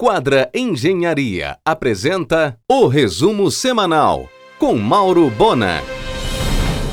Quadra 0.00 0.48
Engenharia 0.54 1.58
apresenta 1.64 2.56
o 2.70 2.86
resumo 2.86 3.50
semanal 3.50 4.28
com 4.56 4.78
Mauro 4.78 5.28
Bona. 5.28 5.82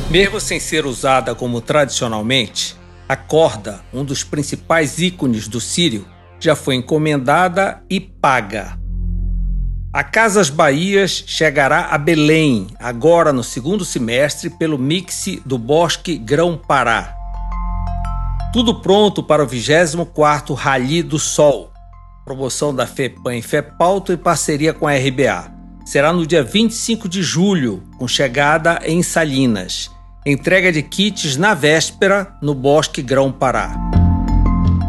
Mesmo 0.09 0.39
sem 0.39 0.59
ser 0.59 0.87
usada 0.87 1.35
como 1.35 1.61
tradicionalmente, 1.61 2.75
a 3.07 3.15
corda, 3.15 3.81
um 3.93 4.03
dos 4.03 4.23
principais 4.23 4.97
ícones 4.97 5.47
do 5.47 5.61
Sírio, 5.61 6.07
já 6.39 6.55
foi 6.55 6.73
encomendada 6.73 7.79
e 7.87 7.99
paga. 7.99 8.75
A 9.93 10.03
Casas 10.03 10.49
Bahias 10.49 11.25
chegará 11.27 11.89
a 11.91 11.99
Belém, 11.99 12.65
agora 12.79 13.31
no 13.31 13.43
segundo 13.43 13.85
semestre, 13.85 14.49
pelo 14.49 14.79
mix 14.79 15.27
do 15.45 15.59
Bosque 15.59 16.17
Grão-Pará. 16.17 17.15
Tudo 18.51 18.81
pronto 18.81 19.21
para 19.21 19.43
o 19.43 19.47
24º 19.47 20.55
Rally 20.55 21.03
do 21.03 21.19
Sol, 21.19 21.74
promoção 22.25 22.73
da 22.73 22.87
FEPAM 22.87 23.35
e 23.35 23.41
FEPAUTO 23.43 24.11
em 24.11 24.17
parceria 24.17 24.73
com 24.73 24.87
a 24.87 24.95
RBA. 24.95 25.53
Será 25.85 26.11
no 26.11 26.25
dia 26.25 26.43
25 26.43 27.07
de 27.07 27.21
julho, 27.21 27.83
com 27.99 28.07
chegada 28.07 28.79
em 28.83 29.03
Salinas. 29.03 29.91
Entrega 30.25 30.71
de 30.71 30.81
kits 30.81 31.37
na 31.37 31.53
véspera 31.53 32.35
no 32.41 32.55
Bosque 32.55 33.03
Grão-Pará. 33.03 33.75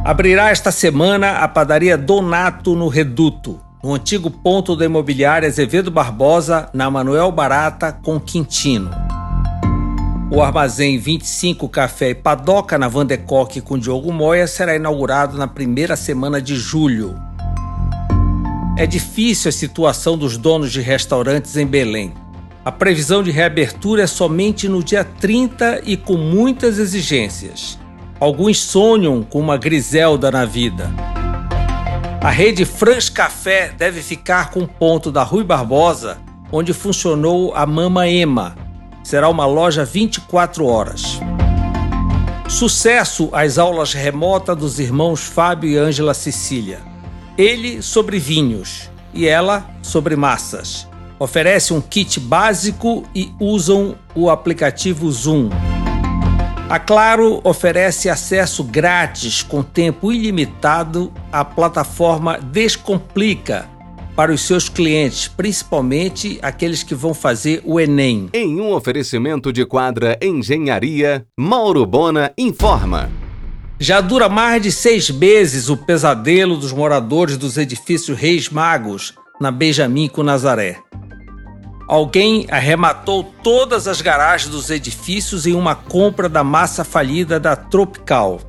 Abrirá 0.03 0.51
esta 0.51 0.73
semana 0.73 1.41
a 1.41 1.49
padaria 1.49 1.99
Donato 1.99 2.75
no 2.75 2.89
Reduto, 2.89 3.61
no 3.85 3.93
antigo 3.93 4.31
ponto 4.31 4.75
da 4.75 4.87
imobiliária 4.87 5.47
Azevedo 5.47 5.91
Barbosa, 5.91 6.71
na 6.73 6.91
Manuel 6.91 7.31
Barata, 7.31 7.93
com 7.93 8.19
Quintino. 8.19 8.91
O 10.31 10.43
armazém 10.43 10.99
25 10.99 11.69
Café 11.69 12.11
e 12.11 12.15
Padoca 12.15 12.79
na 12.79 12.89
Vandecoque 12.89 13.61
com 13.61 13.79
Diogo 13.79 14.11
Moya 14.11 14.47
será 14.47 14.75
inaugurado 14.75 15.37
na 15.37 15.47
primeira 15.47 15.97
semana 15.97 16.41
de 16.41 16.57
julho. 16.57 17.26
É 18.79 18.87
difícil 18.87 19.49
a 19.49 19.53
situação 19.53 20.19
dos 20.19 20.37
donos 20.37 20.71
de 20.71 20.83
restaurantes 20.83 21.57
em 21.57 21.67
Belém. 21.67 22.13
A 22.63 22.71
previsão 22.71 23.23
de 23.23 23.31
reabertura 23.31 24.03
é 24.03 24.07
somente 24.07 24.69
no 24.69 24.85
dia 24.85 25.03
30 25.03 25.81
e 25.87 25.97
com 25.97 26.19
muitas 26.19 26.79
exigências. 26.79 27.79
Alguns 28.21 28.61
sonham 28.61 29.23
com 29.23 29.41
uma 29.41 29.57
griselda 29.57 30.31
na 30.31 30.45
vida. 30.45 30.91
A 32.21 32.29
rede 32.29 32.67
Franz 32.67 33.09
Café 33.09 33.71
deve 33.71 34.03
ficar 34.03 34.51
com 34.51 34.61
o 34.61 34.69
ponto 34.69 35.11
da 35.11 35.23
Rui 35.23 35.43
Barbosa, 35.43 36.19
onde 36.53 36.75
funcionou 36.75 37.55
a 37.55 37.65
Mama 37.65 38.07
Ema, 38.07 38.57
será 39.03 39.31
uma 39.31 39.47
loja 39.47 39.87
24 39.87 40.67
horas. 40.67 41.19
Sucesso 42.47 43.31
às 43.33 43.57
aulas 43.57 43.95
remotas 43.95 44.57
dos 44.57 44.79
irmãos 44.79 45.23
Fábio 45.23 45.71
e 45.71 45.79
Ângela 45.79 46.13
Cecília. 46.13 46.96
Ele 47.39 47.83
sobre 47.83 48.19
vinhos 48.19 48.91
e 49.13 49.27
ela 49.27 49.69
sobre 49.83 50.17
massas. 50.17 50.89
Oferece 51.19 51.75
um 51.75 51.83
kit 51.83 52.19
básico 52.19 53.05
e 53.15 53.31
usam 53.39 53.97
o 54.15 54.31
aplicativo 54.31 55.11
Zoom. 55.11 55.51
A 56.69 56.79
Claro 56.79 57.41
oferece 57.45 58.09
acesso 58.09 58.65
grátis 58.65 59.43
com 59.43 59.63
tempo 59.63 60.11
ilimitado 60.11 61.13
à 61.31 61.45
plataforma 61.45 62.39
Descomplica 62.39 63.69
para 64.17 64.33
os 64.33 64.41
seus 64.41 64.71
clientes, 64.71 65.29
principalmente 65.29 66.39
aqueles 66.41 66.83
que 66.83 66.95
vão 66.95 67.13
fazer 67.13 67.61
o 67.67 67.79
Enem. 67.79 68.31
Em 68.33 68.59
um 68.59 68.73
oferecimento 68.73 69.53
de 69.53 69.67
quadra 69.67 70.19
Engenharia, 70.23 71.27
Mauro 71.39 71.85
Bona 71.85 72.33
informa. 72.37 73.11
Já 73.79 74.01
dura 74.01 74.27
mais 74.27 74.63
de 74.63 74.73
seis 74.73 75.11
meses 75.11 75.69
o 75.69 75.77
pesadelo 75.77 76.57
dos 76.57 76.73
moradores 76.73 77.37
dos 77.37 77.59
edifícios 77.59 78.19
Reis 78.19 78.49
Magos, 78.49 79.13
na 79.39 79.51
Benjamin 79.51 80.09
com 80.09 80.23
Nazaré. 80.23 80.79
Alguém 81.87 82.47
arrematou 82.51 83.23
todas 83.43 83.87
as 83.87 84.01
garagens 84.01 84.51
dos 84.51 84.71
edifícios 84.71 85.47
em 85.47 85.53
uma 85.53 85.75
compra 85.75 86.27
da 86.27 86.43
massa 86.43 86.85
falida 86.85 87.39
da 87.39 87.55
Tropical. 87.55 88.41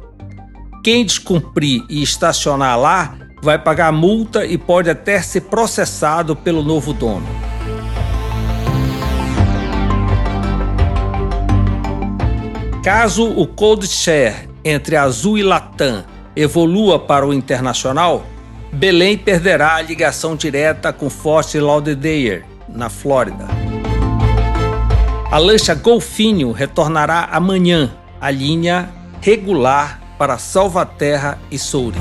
Quem 0.81 1.05
descumprir 1.05 1.83
e 1.89 2.01
estacionar 2.01 2.79
lá 2.79 3.17
vai 3.43 3.59
pagar 3.59 3.91
multa 3.91 4.45
e 4.45 4.57
pode 4.57 4.89
até 4.89 5.21
ser 5.21 5.41
processado 5.41 6.37
pelo 6.37 6.63
novo 6.63 6.93
dono. 6.93 7.27
Caso 12.81 13.29
o 13.29 13.45
code 13.45 13.87
share 13.87 14.47
entre 14.67 14.95
Azul 14.95 15.37
e 15.37 15.43
Latam 15.43 16.03
evolua 16.35 16.99
para 16.99 17.25
o 17.25 17.33
internacional, 17.33 18.25
Belém 18.71 19.17
perderá 19.17 19.75
a 19.75 19.81
ligação 19.81 20.35
direta 20.35 20.91
com 20.91 21.09
Fort 21.09 21.55
Lauderdale, 21.55 22.43
na 22.67 22.89
Flórida. 22.89 23.47
A 25.31 25.37
lancha 25.37 25.73
Golfinho 25.73 26.51
retornará 26.51 27.29
amanhã 27.31 27.91
à 28.19 28.29
linha 28.29 28.89
regular 29.21 30.01
para 30.17 30.37
Salvaterra 30.37 31.39
e 31.49 31.57
Souri. 31.57 31.99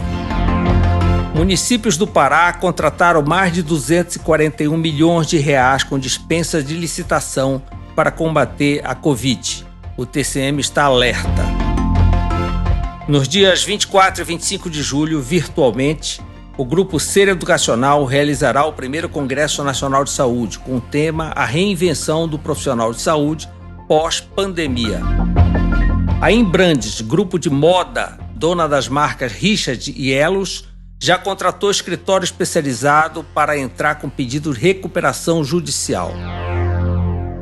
Municípios 1.34 1.96
do 1.96 2.06
Pará 2.06 2.52
contrataram 2.52 3.22
mais 3.22 3.52
de 3.52 3.62
241 3.62 4.76
milhões 4.76 5.26
de 5.26 5.38
reais 5.38 5.84
com 5.84 5.98
dispensas 5.98 6.64
de 6.64 6.74
licitação 6.74 7.62
para 7.94 8.10
combater 8.10 8.80
a 8.84 8.94
Covid. 8.94 9.66
O 9.96 10.06
TCM 10.06 10.60
está 10.60 10.84
alerta. 10.84 11.55
Nos 13.08 13.28
dias 13.28 13.62
24 13.62 14.20
e 14.20 14.24
25 14.24 14.68
de 14.68 14.82
julho, 14.82 15.22
virtualmente, 15.22 16.20
o 16.58 16.64
Grupo 16.64 16.98
Ser 16.98 17.28
Educacional 17.28 18.04
realizará 18.04 18.64
o 18.64 18.72
primeiro 18.72 19.08
Congresso 19.08 19.62
Nacional 19.62 20.02
de 20.02 20.10
Saúde, 20.10 20.58
com 20.58 20.78
o 20.78 20.80
tema 20.80 21.26
A 21.36 21.44
Reinvenção 21.44 22.26
do 22.26 22.36
Profissional 22.36 22.92
de 22.92 23.00
Saúde 23.00 23.48
pós-pandemia. 23.86 25.00
A 26.20 26.32
Imbrandes, 26.32 27.00
grupo 27.00 27.38
de 27.38 27.48
moda, 27.48 28.18
dona 28.34 28.68
das 28.68 28.88
marcas 28.88 29.30
Richard 29.30 29.94
e 29.96 30.12
Elos, 30.12 30.64
já 31.00 31.16
contratou 31.16 31.70
escritório 31.70 32.24
especializado 32.24 33.22
para 33.32 33.56
entrar 33.56 34.00
com 34.00 34.08
pedido 34.08 34.52
de 34.52 34.58
recuperação 34.58 35.44
judicial. 35.44 36.12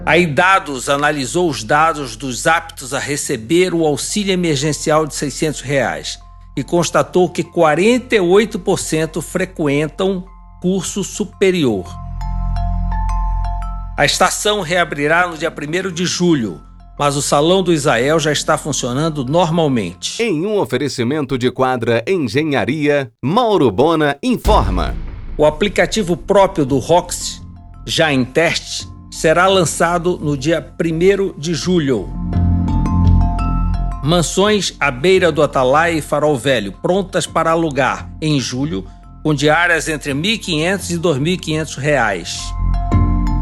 A 0.07 0.19
Idados 0.19 0.89
analisou 0.89 1.49
os 1.49 1.65
dados 1.65 2.15
dos 2.15 2.47
aptos 2.47 2.93
a 2.93 2.99
receber 2.99 3.73
o 3.73 3.87
auxílio 3.87 4.33
emergencial 4.33 5.07
de 5.07 5.15
600 5.15 5.63
reais 5.63 6.19
e 6.57 6.63
constatou 6.63 7.31
que 7.31 7.43
48% 7.43 9.23
frequentam 9.23 10.25
curso 10.61 11.03
superior. 11.03 11.87
A 13.97 14.05
estação 14.05 14.61
reabrirá 14.61 15.27
no 15.27 15.39
dia 15.39 15.51
1 15.53 15.93
de 15.93 16.05
julho 16.05 16.61
mas 16.99 17.17
o 17.17 17.23
Salão 17.23 17.63
do 17.63 17.73
Israel 17.73 18.19
já 18.21 18.33
está 18.33 18.57
funcionando 18.57 19.25
normalmente. 19.25 20.23
Em 20.23 20.47
um 20.47 20.59
oferecimento 20.59 21.37
de 21.37 21.51
quadra 21.51 22.05
Engenharia, 22.07 23.11
Mauro 23.23 23.71
Bona 23.71 24.17
informa. 24.23 24.95
O 25.37 25.45
aplicativo 25.45 26.17
próprio 26.17 26.65
do 26.65 26.79
Rox, 26.79 27.43
já 27.85 28.13
em 28.13 28.25
teste, 28.25 28.87
será 29.25 29.47
lançado 29.47 30.19
no 30.21 30.37
dia 30.37 30.71
1 30.79 31.41
de 31.41 31.55
julho. 31.55 32.11
Mansões 34.03 34.75
à 34.79 34.91
beira 34.91 35.33
do 35.33 35.43
Atalaia 35.43 35.95
e 35.95 36.03
Farol 36.03 36.37
Velho, 36.37 36.73
prontas 36.73 37.27
para 37.27 37.53
alugar 37.53 38.11
em 38.21 38.39
julho, 38.39 38.87
com 39.23 39.33
diárias 39.33 39.89
entre 39.89 40.13
R$ 40.13 40.19
1.500 40.21 40.91
e 40.91 40.99
2.500 40.99 41.77
reais. 41.79 42.39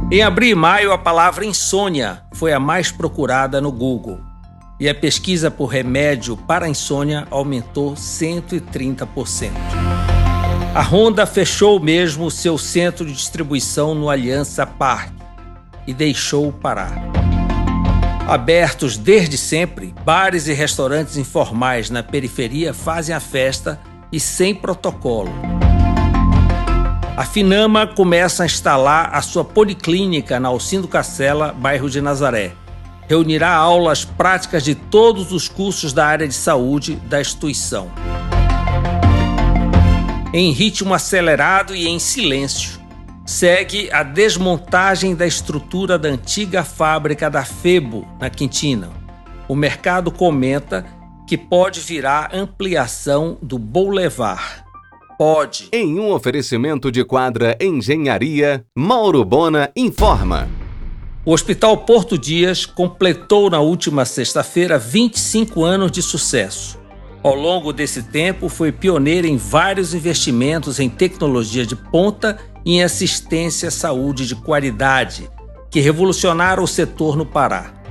Em 0.09 0.23
abril 0.23 0.51
e 0.51 0.55
maio, 0.55 0.93
a 0.93 0.99
palavra 0.99 1.45
insônia 1.45 2.23
foi 2.33 2.53
a 2.53 2.61
mais 2.61 2.93
procurada 2.93 3.61
no 3.61 3.73
Google 3.73 4.21
e 4.79 4.89
a 4.89 4.95
pesquisa 4.95 5.51
por 5.51 5.67
remédio 5.67 6.37
para 6.37 6.69
insônia 6.69 7.27
aumentou 7.29 7.95
130%. 7.95 9.51
A 10.77 10.83
Honda 10.83 11.27
fechou 11.27 11.81
mesmo 11.81 12.31
seu 12.31 12.57
centro 12.57 13.05
de 13.05 13.13
distribuição 13.13 13.97
no 13.97 14.09
Aliança 14.09 14.65
Parque 14.65 15.22
e 15.87 15.95
deixou 15.95 16.53
parar. 16.53 16.95
Abertos 18.29 18.97
desde 18.97 19.37
sempre, 19.37 19.95
bares 20.05 20.47
e 20.47 20.53
restaurantes 20.53 21.17
informais 21.17 21.91
na 21.91 22.03
periferia 22.03 22.73
fazem 22.73 23.15
a 23.15 23.21
festa 23.21 23.81
e 24.13 24.21
sem 24.21 24.55
protocolo. 24.55 25.33
A 27.17 27.25
Finama 27.25 27.87
começa 27.87 28.43
a 28.43 28.47
instalar 28.47 29.11
a 29.13 29.21
sua 29.21 29.45
policlínica 29.45 30.41
na 30.41 30.49
Alcindo 30.49 30.89
Cacela, 30.89 31.53
bairro 31.53 31.91
de 31.91 32.01
Nazaré. 32.01 32.53
Reunirá 33.07 33.53
aulas 33.53 34.05
práticas 34.05 34.65
de 34.65 34.75
todos 34.75 35.31
os 35.33 35.49
cursos 35.49 35.93
da 35.93 36.07
área 36.07 36.27
de 36.27 36.35
saúde 36.35 36.95
da 36.95 37.21
instituição. 37.21 37.91
Em 40.33 40.53
ritmo 40.53 40.95
acelerado 40.95 41.77
e 41.77 41.87
em 41.87 41.99
silêncio, 41.99 42.81
segue 43.33 43.91
a 43.91 44.03
desmontagem 44.03 45.15
da 45.15 45.27
estrutura 45.27 45.99
da 45.99 46.07
antiga 46.11 46.63
fábrica 46.63 47.31
da 47.31 47.43
Febo, 47.43 48.07
na 48.21 48.29
Quintina. 48.29 48.91
O 49.49 49.55
mercado 49.55 50.13
comenta 50.13 50.85
que 51.27 51.39
pode 51.39 51.81
virar 51.81 52.31
ampliação 52.35 53.39
do 53.41 53.59
Boulevard 53.59 54.63
pode. 55.17 55.69
Em 55.73 55.99
um 55.99 56.13
oferecimento 56.13 56.93
de 56.93 57.05
quadra 57.05 57.57
Engenharia, 57.59 58.67
Mauro 58.77 59.25
Bona 59.25 59.71
informa. 59.75 60.49
O 61.25 61.33
Hospital 61.33 61.79
Porto 61.79 62.19
Dias 62.19 62.67
completou 62.67 63.49
na 63.49 63.61
última 63.61 64.05
sexta-feira 64.05 64.79
25 64.79 65.65
anos 65.65 65.91
de 65.91 66.03
sucesso. 66.03 66.79
Ao 67.23 67.35
longo 67.35 67.73
desse 67.73 68.03
tempo, 68.03 68.49
foi 68.49 68.73
pioneiro 68.73 69.27
em 69.29 69.37
vários 69.37 69.95
investimentos 69.95 70.81
em 70.81 70.91
tecnologia 70.91 71.65
de 71.65 71.77
ponta 71.77 72.37
em 72.65 72.83
assistência 72.83 73.69
à 73.69 73.73
saúde 73.73 74.27
de 74.27 74.35
qualidade, 74.35 75.31
que 75.71 75.81
revolucionaram 75.81 76.63
o 76.63 76.69
setor 76.69 77.17
no 77.17 77.27
Pará 77.27 77.83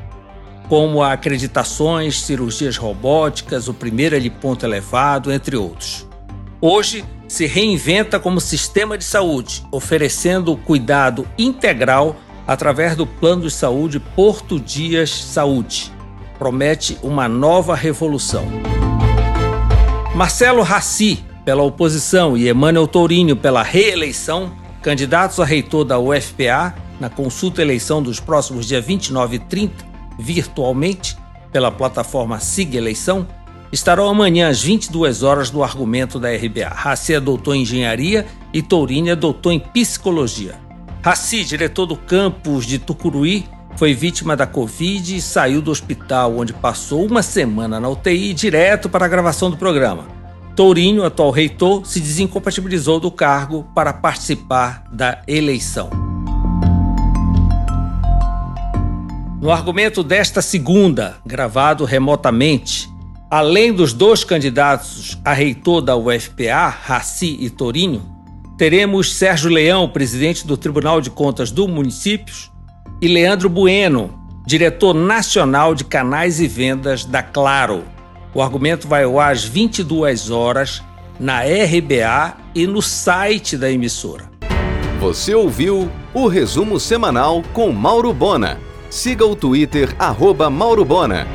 como 0.71 1.03
acreditações, 1.03 2.21
cirurgias 2.21 2.77
robóticas, 2.77 3.67
o 3.67 3.73
primeiro 3.73 4.15
heliponto 4.15 4.65
elevado, 4.65 5.29
entre 5.29 5.57
outros. 5.57 6.07
Hoje, 6.61 7.03
se 7.27 7.45
reinventa 7.45 8.17
como 8.17 8.39
sistema 8.39 8.97
de 8.97 9.03
saúde, 9.03 9.67
oferecendo 9.69 10.55
cuidado 10.55 11.27
integral 11.37 12.15
através 12.47 12.95
do 12.95 13.05
Plano 13.05 13.41
de 13.41 13.51
Saúde 13.51 13.99
Porto 13.99 14.57
Dias 14.57 15.09
Saúde. 15.09 15.91
Promete 16.39 16.97
uma 17.03 17.27
nova 17.27 17.75
revolução. 17.75 18.45
Marcelo 20.15 20.61
Raci, 20.61 21.21
pela 21.43 21.63
oposição, 21.63 22.37
e 22.37 22.49
Emmanuel 22.49 22.87
Tourinho, 22.87 23.35
pela 23.35 23.63
reeleição, 23.63 24.51
candidatos 24.81 25.39
a 25.39 25.45
reitor 25.45 25.85
da 25.85 25.99
UFPA, 25.99 26.75
na 26.99 27.09
consulta 27.09 27.61
eleição 27.61 28.01
dos 28.01 28.19
próximos 28.19 28.65
dias 28.67 28.85
29 28.85 29.35
e 29.35 29.39
30, 29.39 29.85
virtualmente 30.19 31.17
pela 31.51 31.71
plataforma 31.71 32.39
Siga 32.39 32.77
Eleição, 32.77 33.27
estarão 33.71 34.07
amanhã 34.07 34.49
às 34.49 34.61
22 34.61 35.23
horas 35.23 35.51
no 35.51 35.63
argumento 35.63 36.19
da 36.19 36.29
RBA. 36.29 36.69
Raci 36.69 37.13
é 37.13 37.19
doutor 37.19 37.55
em 37.55 37.61
engenharia 37.61 38.25
e 38.53 38.61
Tourinho 38.61 39.11
é 39.11 39.15
doutor 39.15 39.51
em 39.51 39.59
psicologia. 39.59 40.55
Raci, 41.01 41.43
diretor 41.43 41.87
do 41.87 41.95
campus 41.95 42.65
de 42.65 42.77
Tucuruí, 42.77 43.45
foi 43.75 43.93
vítima 43.93 44.35
da 44.35 44.45
Covid 44.45 45.15
e 45.15 45.21
saiu 45.21 45.61
do 45.61 45.71
hospital, 45.71 46.37
onde 46.37 46.53
passou 46.53 47.05
uma 47.05 47.23
semana 47.23 47.79
na 47.79 47.89
UTI 47.89 48.33
direto 48.33 48.89
para 48.89 49.05
a 49.05 49.09
gravação 49.09 49.49
do 49.49 49.57
programa. 49.57 50.20
Tourinho, 50.55 51.03
atual 51.03 51.31
reitor, 51.31 51.85
se 51.85 51.99
desincompatibilizou 51.99 52.99
do 52.99 53.11
cargo 53.11 53.65
para 53.73 53.93
participar 53.93 54.83
da 54.91 55.21
eleição. 55.27 55.89
No 59.41 59.49
argumento 59.49 60.03
desta 60.03 60.41
segunda, 60.41 61.15
gravado 61.25 61.83
remotamente, 61.83 62.87
além 63.29 63.73
dos 63.73 63.91
dois 63.91 64.23
candidatos 64.23 65.17
a 65.25 65.33
reitor 65.33 65.81
da 65.81 65.95
UFPA, 65.95 66.67
Raci 66.67 67.37
e 67.39 67.49
Torinho, 67.49 68.03
teremos 68.57 69.15
Sérgio 69.15 69.49
Leão, 69.49 69.89
presidente 69.89 70.45
do 70.45 70.55
Tribunal 70.55 71.01
de 71.01 71.09
Contas 71.09 71.49
do 71.49 71.67
Municípios, 71.67 72.51
e 73.01 73.07
Leandro 73.07 73.49
Bueno, 73.49 74.13
diretor 74.45 74.93
nacional 74.93 75.73
de 75.73 75.85
canais 75.85 76.39
e 76.39 76.47
vendas 76.47 77.03
da 77.03 77.23
Claro. 77.23 77.83
O 78.33 78.41
argumento 78.41 78.87
vai 78.87 79.03
ao 79.03 79.19
ar 79.19 79.31
às 79.31 79.43
22 79.43 80.29
horas 80.29 80.81
na 81.19 81.41
RBA 81.41 82.37
e 82.55 82.65
no 82.65 82.81
site 82.81 83.57
da 83.57 83.71
emissora. 83.71 84.29
Você 84.99 85.33
ouviu 85.33 85.91
o 86.13 86.27
resumo 86.27 86.79
semanal 86.79 87.43
com 87.53 87.71
Mauro 87.71 88.13
Bona 88.13 88.57
Siga 88.91 89.25
o 89.25 89.37
Twitter, 89.37 89.95
arroba 89.97 90.49
Mauro 90.49 90.83
Bona. 90.83 91.25